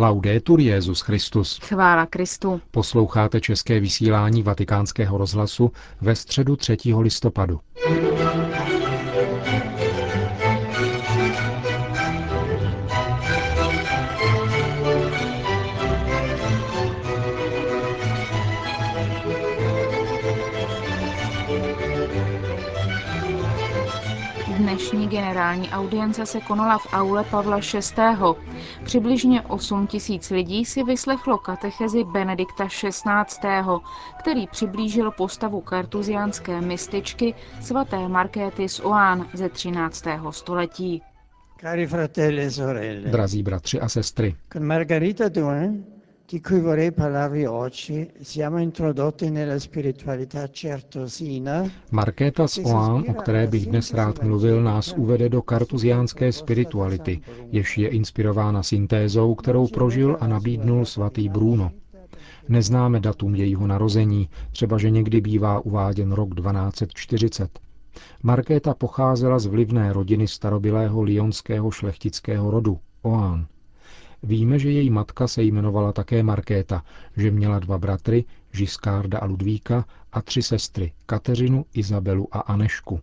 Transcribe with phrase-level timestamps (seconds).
[0.00, 1.58] Laudetur Jezus Christus.
[1.62, 2.60] Chvála Kristu.
[2.70, 6.76] Posloucháte české vysílání Vatikánského rozhlasu ve středu 3.
[6.98, 7.60] listopadu.
[25.50, 28.40] Generální audience se konala v aule Pavla VI.
[28.84, 33.52] Přibližně 8 tisíc lidí si vyslechlo katechezi Benedikta XVI.,
[34.18, 40.04] který přiblížil postavu kartuziánské mističky svaté Markéty z Oán ze 13.
[40.30, 41.02] století.
[41.60, 44.34] Cari fratelli e sorelle, Drazí bratři a sestry,
[46.30, 53.46] di cui vorrei parlarvi oggi, siamo introdotti nella spiritualità certosina, Markéta z Oán, o které
[53.46, 57.20] bych dnes rád mluvil, nás uvede do kartuziánské spirituality,
[57.50, 61.70] jež je inspirována syntézou, kterou prožil a nabídnul svatý Bruno.
[62.48, 67.58] Neznáme datum jejího narození, třeba že někdy bývá uváděn rok 1240.
[68.22, 73.46] Markéta pocházela z vlivné rodiny starobilého lionského šlechtického rodu, Oán.
[74.22, 76.84] Víme, že její matka se jmenovala také Markéta,
[77.16, 83.00] že měla dva bratry, Žiskárda a Ludvíka, a tři sestry, Kateřinu, Izabelu a Anešku.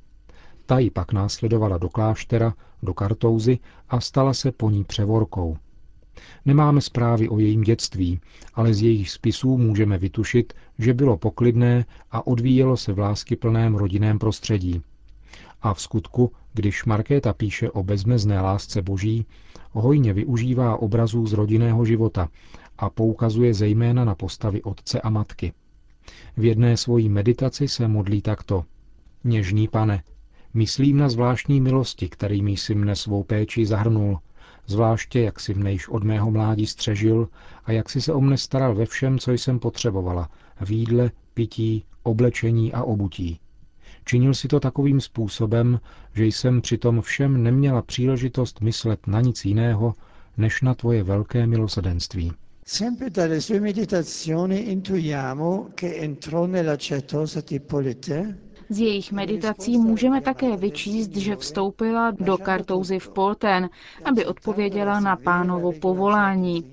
[0.66, 5.58] Ta ji pak následovala do kláštera, do Kartouzy a stala se po ní převorkou.
[6.46, 8.20] Nemáme zprávy o jejím dětství,
[8.54, 14.20] ale z jejich spisů můžeme vytušit, že bylo poklidné a odvíjelo se v láskyplném rodinném
[14.20, 14.82] prostředí.
[15.62, 19.26] A v skutku, když Markéta píše o bezmezné lásce boží,
[19.72, 22.30] hojně využívá obrazů z rodinného života
[22.78, 25.54] a poukazuje zejména na postavy otce a matky.
[26.38, 28.64] V jedné svojí meditaci se modlí takto.
[29.24, 30.04] Něžný pane,
[30.54, 34.20] myslím na zvláštní milosti, kterými jsi mne svou péči zahrnul,
[34.68, 37.28] zvláště jak si mne již od mého mládí střežil
[37.66, 40.30] a jak si se o mne staral ve všem, co jsem potřebovala,
[40.62, 43.40] v jídle, pití, oblečení a obutí.
[44.08, 45.80] Činil si to takovým způsobem,
[46.14, 49.94] že jsem přitom všem neměla příležitost myslet na nic jiného,
[50.38, 52.32] než na tvoje velké milosedenství.
[52.66, 58.38] sempre dalle sue meditazioni intuiamo che entrò nella certosa di Polite,
[58.70, 63.70] Z jejich meditací můžeme také vyčíst, že vstoupila do Kartouzy v Polten,
[64.06, 66.64] aby odpověděla na pánovo povolání.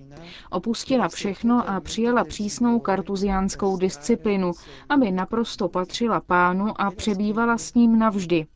[0.50, 4.52] Opustila všechno a přijala přísnou kartuziánskou disciplinu,
[4.88, 8.46] aby naprosto patřila pánu a přebývala s ním navždy.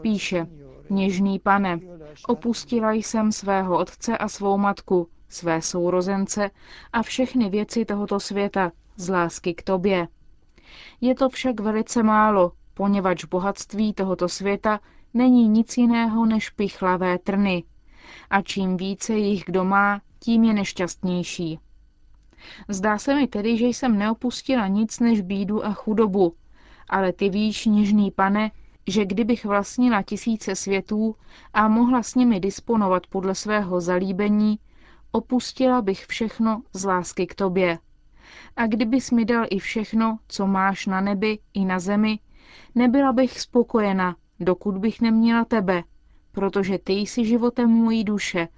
[0.00, 0.46] Píše,
[0.90, 1.78] něžný pane,
[2.28, 6.50] opustila jsem svého otce a svou matku, své sourozence
[6.92, 10.08] a všechny věci tohoto světa z lásky k tobě.
[11.00, 14.80] Je to však velice málo, poněvadž bohatství tohoto světa
[15.14, 17.64] není nic jiného než pichlavé trny.
[18.30, 21.58] A čím více jich kdo má, tím je nešťastnější.
[22.68, 26.34] Zdá se mi tedy, že jsem neopustila nic než bídu a chudobu,
[26.88, 28.50] ale ty víš, něžný pane,
[28.86, 31.16] že kdybych vlastnila tisíce světů
[31.54, 34.58] a mohla s nimi disponovat podle svého zalíbení,
[35.12, 37.78] opustila bych všechno z lásky k tobě.
[38.56, 42.18] A kdybys mi dal i všechno, co máš na nebi i na zemi,
[42.74, 45.82] nebyla bych spokojena, dokud bych neměla tebe,
[46.32, 48.48] protože ty jsi životem mojí duše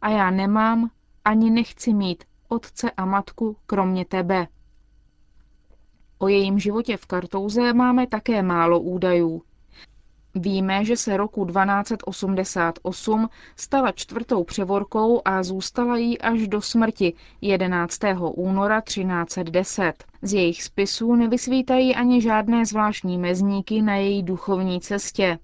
[0.00, 0.90] a já nemám
[1.28, 4.46] ani nechci mít otce a matku kromě tebe.
[6.18, 9.42] O jejím životě v Kartouze máme také málo údajů.
[10.34, 17.98] Víme, že se roku 1288 stala čtvrtou převorkou a zůstala jí až do smrti 11.
[18.34, 20.04] února 1310.
[20.22, 25.38] Z jejich spisů nevysvítají ani žádné zvláštní mezníky na její duchovní cestě.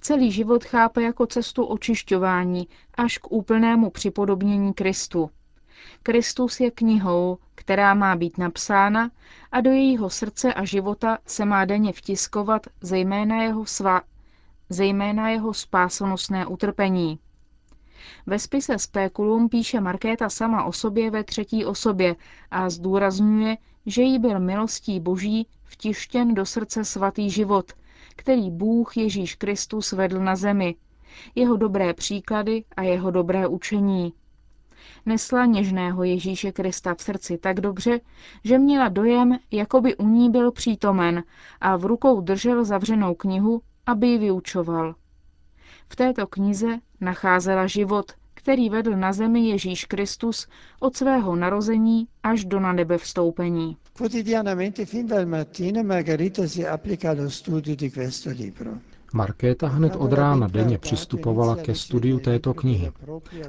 [0.00, 5.30] Celý život chápe jako cestu očišťování až k úplnému připodobnění Kristu.
[6.02, 9.10] Kristus je knihou, která má být napsána
[9.52, 14.02] a do jejího srdce a života se má denně vtiskovat zejména jeho, svá,
[14.68, 17.18] zejména jeho spásonosné utrpení.
[18.26, 22.16] Ve spise Speculum píše Markéta sama o sobě ve třetí osobě
[22.50, 27.72] a zdůrazňuje, že jí byl milostí boží vtištěn do srdce svatý život,
[28.18, 30.74] který Bůh Ježíš Kristus vedl na zemi,
[31.34, 34.12] jeho dobré příklady a jeho dobré učení.
[35.06, 38.00] Nesla něžného Ježíše Krista v srdci tak dobře,
[38.44, 41.22] že měla dojem, jako by u ní byl přítomen
[41.60, 44.94] a v rukou držel zavřenou knihu, aby ji vyučoval.
[45.88, 50.46] V této knize nacházela život, který vedl na zemi Ježíš Kristus
[50.80, 53.76] od svého narození až do na nebe vstoupení.
[59.12, 62.92] Markéta hned od rána denně přistupovala ke studiu této knihy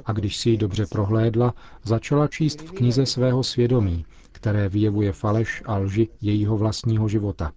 [0.04, 1.54] a když si ji dobře prohlédla,
[1.84, 7.52] začala číst v knize svého svědomí, které vyjevuje faleš a lži jejího vlastního života.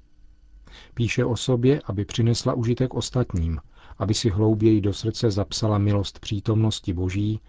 [0.93, 3.59] Píše o sobě, aby přinesla užitek ostatním,
[3.97, 7.39] aby si hlouběji do srdce zapsala milost přítomnosti Boží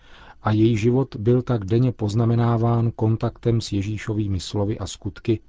[0.42, 5.40] a její život byl tak denně poznamenáván kontaktem s Ježíšovými slovy a skutky,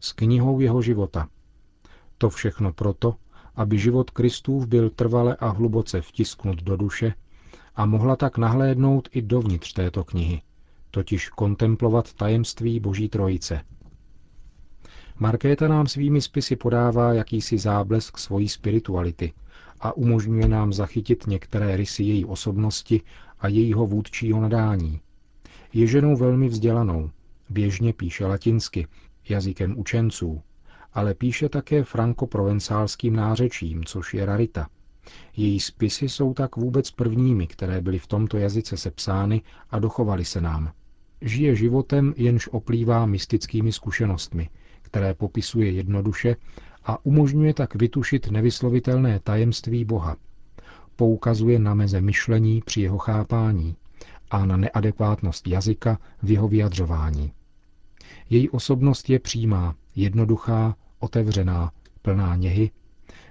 [0.00, 1.28] s knihou jeho života.
[2.18, 3.14] To všechno proto,
[3.54, 7.14] aby život Kristův byl trvale a hluboce vtisknut do duše
[7.76, 10.42] a mohla tak nahlédnout i dovnitř této knihy,
[10.90, 13.60] totiž kontemplovat tajemství Boží Trojice.
[15.18, 19.32] Markéta nám svými spisy podává jakýsi záblesk svojí spirituality
[19.80, 23.00] a umožňuje nám zachytit některé rysy její osobnosti
[23.38, 25.00] a jejího vůdčího nadání.
[25.72, 27.10] Je ženou velmi vzdělanou,
[27.50, 28.86] běžně píše latinsky,
[29.28, 30.42] jazykem učenců,
[30.92, 34.68] ale píše také franko-provencálským nářečím, což je rarita.
[35.36, 40.40] Její spisy jsou tak vůbec prvními, které byly v tomto jazyce sepsány a dochovaly se
[40.40, 40.72] nám.
[41.20, 44.48] Žije životem, jenž oplývá mystickými zkušenostmi,
[44.94, 46.36] které popisuje jednoduše
[46.84, 50.16] a umožňuje tak vytušit nevyslovitelné tajemství Boha.
[50.96, 53.76] Poukazuje na meze myšlení při jeho chápání
[54.30, 57.32] a na neadekvátnost jazyka v jeho vyjadřování.
[58.30, 62.70] Její osobnost je přímá, jednoduchá, otevřená, plná něhy,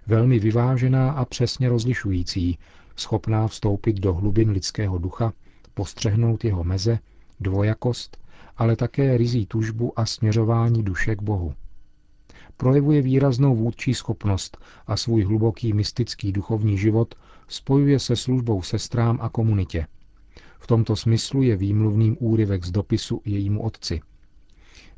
[0.08, 2.58] velmi vyvážená a přesně rozlišující,
[2.96, 5.34] schopná vstoupit do hlubin lidského ducha,
[5.74, 7.00] postřehnout jeho meze,
[7.40, 8.23] dvojakost,
[8.58, 11.54] ale také rizí tužbu a směřování duše k Bohu.
[12.58, 14.58] Projevuje výraznou vůdčí schopnost
[14.88, 17.16] a svůj hluboký mystický duchovní život
[17.48, 19.88] spojuje se službou sestrám a komunitě.
[20.60, 24.02] V tomto smyslu je výmluvným úryvek z dopisu jejímu otci–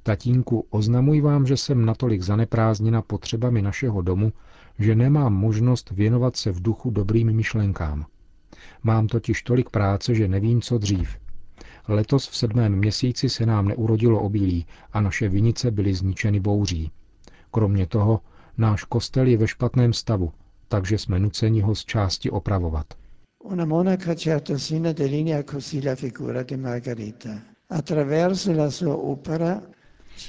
[0.07, 4.33] Tatínku, oznamuji vám, že jsem natolik zaneprázdněna potřebami našeho domu,
[4.79, 8.05] že nemám možnost věnovat se v duchu dobrým myšlenkám.
[8.83, 11.17] Mám totiž tolik práce, že nevím, co dřív.
[11.87, 16.91] Letos v sedmém měsíci se nám neurodilo obilí a naše vinice byly zničeny bouří.
[17.51, 18.21] Kromě toho,
[18.57, 20.31] náš kostel je ve špatném stavu,
[20.67, 22.85] takže jsme nuceni ho z části opravovat.
[23.43, 27.29] Una monaca certosina delinea così la figura di Margarita.
[27.69, 29.61] Attraverso la sua opera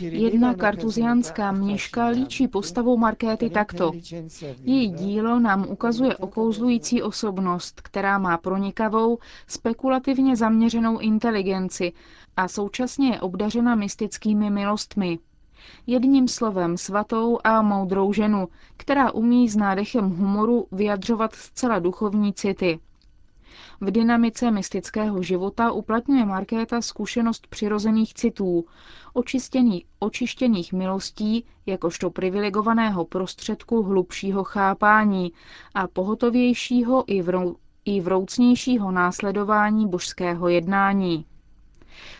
[0.01, 3.93] Jedna kartuziánská mniška líčí postavu Markéty takto.
[4.65, 11.93] Její dílo nám ukazuje okouzlující osobnost, která má pronikavou, spekulativně zaměřenou inteligenci
[12.37, 15.19] a současně je obdařena mystickými milostmi.
[15.87, 22.79] Jedním slovem svatou a moudrou ženu, která umí s nádechem humoru vyjadřovat zcela duchovní city.
[23.81, 28.65] V dynamice mystického života uplatňuje Markéta zkušenost přirozených citů,
[29.13, 35.33] očištěný, očištěných milostí jakožto privilegovaného prostředku hlubšího chápání
[35.75, 41.25] a pohotovějšího i, vrou, i vroucnějšího následování božského jednání.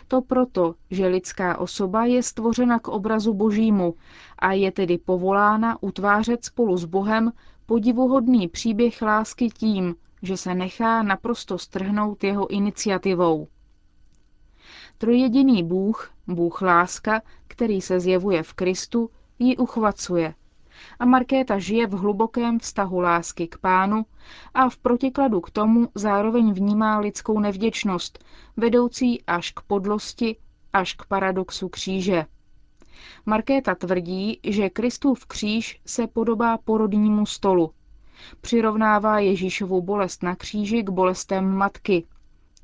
[0.07, 3.95] To proto, že lidská osoba je stvořena k obrazu božímu
[4.39, 7.31] a je tedy povolána utvářet spolu s Bohem
[7.65, 13.47] podivuhodný příběh lásky tím, že se nechá naprosto strhnout jeho iniciativou.
[14.97, 19.09] Trojediný Bůh, Bůh láska, který se zjevuje v Kristu,
[19.39, 20.33] ji uchvacuje.
[20.99, 24.05] A Markéta žije v hlubokém vztahu lásky k pánu
[24.53, 28.23] a v protikladu k tomu zároveň vnímá lidskou nevděčnost,
[28.57, 30.35] vedoucí až k podlosti,
[30.73, 32.25] až k paradoxu kříže.
[33.25, 37.71] Markéta tvrdí, že Kristův kříž se podobá porodnímu stolu.
[38.41, 42.07] Přirovnává Ježíšovu bolest na kříži k bolestem matky.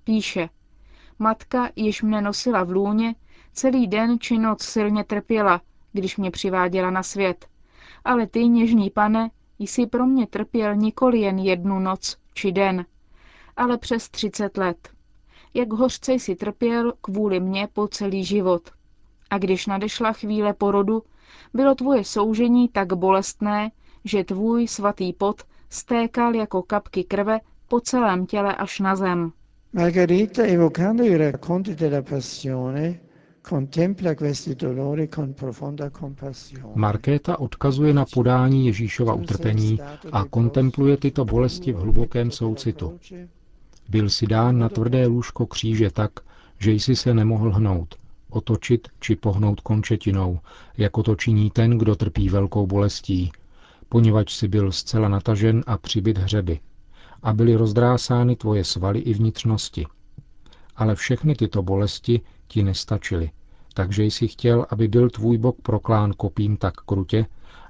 [0.03, 0.50] Píše,
[1.19, 3.15] matka, již mne nosila v lůně,
[3.53, 5.62] celý den či noc silně trpěla,
[5.93, 7.48] když mě přiváděla na svět.
[8.05, 9.29] Ale ty, něžný pane,
[9.60, 12.86] jsi pro mě trpěl nikoli jen jednu noc či den,
[13.57, 14.89] ale přes třicet let.
[15.53, 18.72] Jak hořce jsi trpěl kvůli mně po celý život.
[19.29, 21.03] A když nadešla chvíle porodu,
[21.53, 23.72] bylo tvoje soužení tak bolestné,
[24.05, 29.31] že tvůj svatý pot stékal jako kapky krve po celém těle až na zem.
[29.74, 33.00] Margarita, evocando i racconti della passione.
[36.75, 39.79] Markéta odkazuje na podání Ježíšova utrpení
[40.12, 43.00] a kontempluje tyto bolesti v hlubokém soucitu.
[43.89, 46.12] Byl si dán na tvrdé lůžko kříže tak,
[46.60, 47.95] že jsi se nemohl hnout,
[48.29, 50.39] otočit či pohnout končetinou,
[50.77, 53.31] jako to činí ten, kdo trpí velkou bolestí,
[53.93, 56.59] poněvadž si byl zcela natažen a přibyt hřeby
[57.23, 59.85] a byly rozdrásány tvoje svaly i vnitřnosti.
[60.75, 63.31] Ale všechny tyto bolesti ti nestačily,
[63.73, 67.25] takže jsi chtěl, aby byl tvůj bok proklán kopím tak krutě,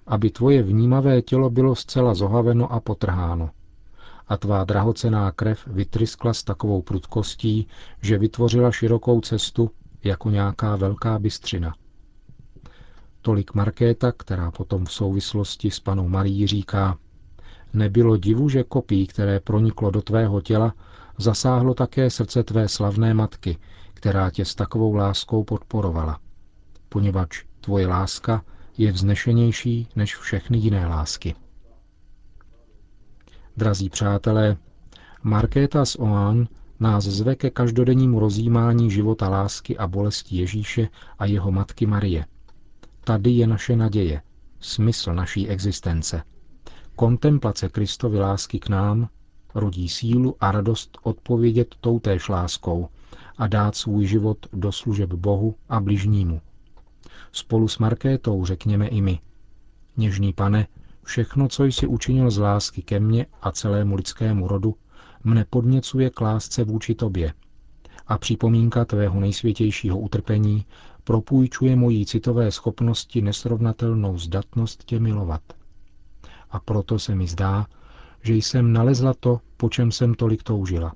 [0.07, 3.49] aby tvoje vnímavé tělo bylo zcela zohaveno a potrháno.
[4.27, 7.67] A tvá drahocená krev vytryskla s takovou prudkostí,
[8.01, 9.71] že vytvořila širokou cestu
[10.03, 11.73] jako nějaká velká bystřina.
[13.25, 16.97] Tolik Markéta, která potom v souvislosti s panou Marí říká,
[17.73, 20.73] nebylo divu, že kopí, které proniklo do tvého těla,
[21.17, 23.57] zasáhlo také srdce tvé slavné matky,
[23.93, 26.19] která tě s takovou láskou podporovala.
[26.89, 28.43] Poněvadž tvoje láska
[28.77, 31.35] je vznešenější než všechny jiné lásky.
[33.57, 34.57] Drazí přátelé,
[35.23, 36.47] Markéta z Oan
[36.79, 40.87] nás zve ke každodennímu rozjímání života lásky a bolesti Ježíše
[41.19, 42.25] a jeho matky Marie.
[43.03, 44.21] Tady je naše naděje,
[44.59, 46.23] smysl naší existence.
[46.95, 49.09] Kontemplace Kristovy lásky k nám
[49.55, 52.87] rodí sílu a radost odpovědět toutéž láskou
[53.37, 56.41] a dát svůj život do služeb Bohu a bližnímu.
[57.31, 59.19] Spolu s Markétou řekněme i my.
[59.97, 60.67] Něžný pane,
[61.03, 64.75] všechno, co jsi učinil z lásky ke mně a celému lidskému rodu,
[65.23, 67.33] mne podněcuje k lásce vůči tobě.
[68.07, 70.65] A připomínka tvého nejsvětějšího utrpení
[71.03, 75.41] propůjčuje mojí citové schopnosti nesrovnatelnou zdatnost tě milovat.
[76.51, 77.67] A proto se mi zdá,
[78.21, 80.93] že jsem nalezla to, po čem jsem tolik toužila.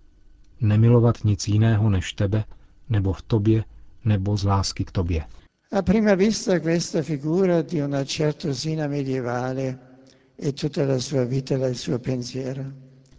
[0.61, 2.43] Nemilovat nic jiného než tebe,
[2.89, 3.63] nebo v tobě,
[4.05, 5.25] nebo z lásky k tobě.
[5.71, 9.77] A prima vista questa figura di una certosina medievale
[10.39, 12.63] e tutta la sua vita e il suo pensiero.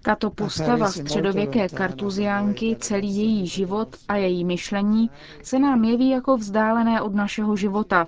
[0.09, 5.11] Tato postava středověké kartuziánky, celý její život a její myšlení
[5.43, 8.07] se nám jeví jako vzdálené od našeho života,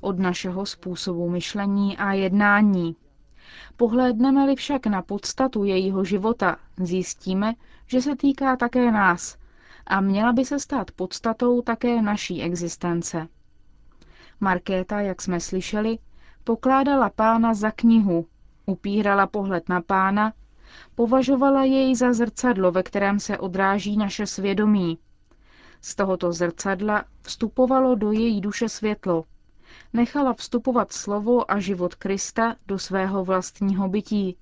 [0.00, 2.96] od našeho způsobu myšlení a jednání.
[3.76, 7.54] Pohlédneme-li však na podstatu jejího života, zjistíme,
[7.86, 9.36] že se týká také nás
[9.86, 13.28] a měla by se stát podstatou také naší existence.
[14.40, 15.98] Markéta, jak jsme slyšeli,
[16.44, 18.26] pokládala pána za knihu,
[18.66, 20.32] upírala pohled na pána,
[20.94, 24.98] považovala jej za zrcadlo, ve kterém se odráží naše svědomí.
[25.80, 29.24] Z tohoto zrcadla vstupovalo do její duše světlo.
[29.92, 34.36] Nechala vstupovat slovo a život Krista do svého vlastního bytí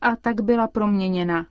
[0.00, 1.46] a tak byla proměněna.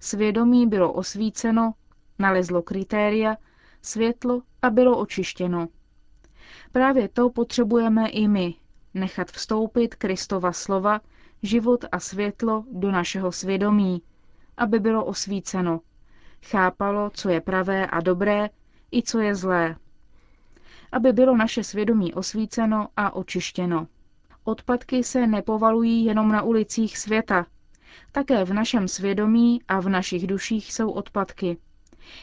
[0.00, 1.72] Svědomí bylo osvíceno,
[2.18, 3.36] nalezlo kritéria,
[3.82, 5.68] světlo a bylo očištěno.
[6.72, 8.54] Právě to potřebujeme i my,
[8.94, 11.00] nechat vstoupit Kristova slova,
[11.42, 14.02] život a světlo do našeho svědomí,
[14.56, 15.80] aby bylo osvíceno,
[16.44, 18.50] chápalo, co je pravé a dobré
[18.92, 19.76] i co je zlé.
[20.92, 23.86] Aby bylo naše svědomí osvíceno a očištěno.
[24.44, 27.46] Odpadky se nepovalují jenom na ulicích světa.
[28.12, 31.56] Také v našem svědomí a v našich duších jsou odpadky.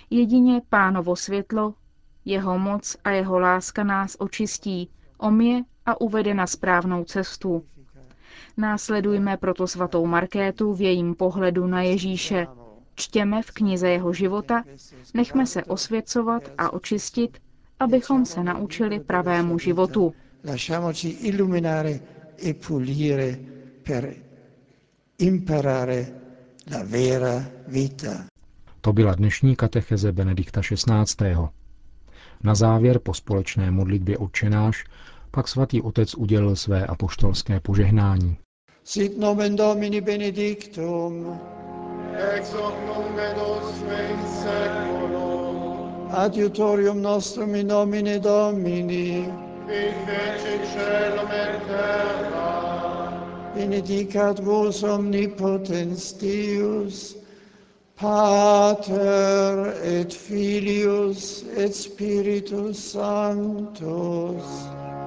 [0.09, 1.73] Jedině pánovo světlo
[2.25, 7.65] jeho moc a jeho láska nás očistí, omje a uvede na správnou cestu.
[8.57, 12.47] Následujme proto svatou Markétu v jejím pohledu na Ježíše.
[12.95, 14.63] Čtěme v knize jeho života,
[15.13, 17.37] nechme se osvěcovat a očistit,
[17.79, 20.13] abychom se naučili pravému životu.
[20.43, 21.99] Lasciamoci illuminare
[22.45, 23.37] e pulire
[23.83, 24.13] per
[25.17, 26.07] imparare
[26.71, 28.25] la vera vita.
[28.81, 31.35] To byla dnešní katecheze Benedikta XVI.
[32.43, 34.85] Na závěr po společné modlitbě odčenáš
[35.31, 38.37] pak svatý otec udělil své apoštolské požehnání.
[38.83, 41.39] Sit nomen Domini benedictum,
[42.35, 43.07] ex hoc nunc
[43.81, 49.33] in seculum, adiutorium nostrum in nomine Domini,
[49.65, 53.11] qui feci celum et terra,
[53.55, 57.17] benedicat vos omnipotens Deus,
[57.97, 64.43] Pater et Filius et Spiritus Sanctus.
[64.69, 65.06] Amen.